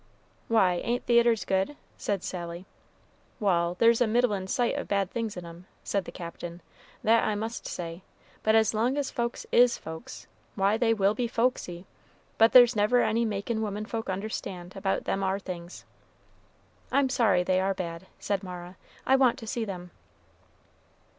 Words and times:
"Why, 0.47 0.77
ain't 0.83 1.05
theatres 1.05 1.45
good?" 1.45 1.75
said 1.95 2.23
Sally. 2.23 2.65
"Wal', 3.39 3.75
there's 3.77 4.01
a 4.01 4.07
middlin' 4.07 4.47
sight 4.47 4.75
o' 4.75 4.83
bad 4.83 5.11
things 5.11 5.37
in 5.37 5.45
'em," 5.45 5.67
said 5.83 6.05
the 6.05 6.11
Captain, 6.11 6.63
"that 7.03 7.23
I 7.23 7.35
must 7.35 7.67
say; 7.67 8.01
but 8.41 8.55
as 8.55 8.73
long 8.73 8.97
as 8.97 9.11
folks 9.11 9.45
is 9.51 9.77
folks, 9.77 10.25
why, 10.55 10.75
they 10.75 10.91
will 10.91 11.13
be 11.13 11.27
folksy; 11.27 11.85
but 12.39 12.51
there's 12.51 12.75
never 12.75 13.01
any 13.03 13.25
makin' 13.25 13.61
women 13.61 13.85
folk 13.85 14.09
understand 14.09 14.75
about 14.75 15.03
them 15.03 15.21
ar 15.21 15.37
things." 15.37 15.85
"I 16.91 16.97
am 16.97 17.09
sorry 17.09 17.43
they 17.43 17.59
are 17.61 17.75
bad," 17.75 18.07
said 18.17 18.41
Mara; 18.41 18.77
"I 19.05 19.15
want 19.15 19.37
to 19.37 19.45
see 19.45 19.65
them." 19.65 19.91